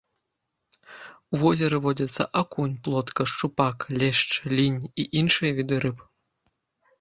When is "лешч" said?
3.99-4.25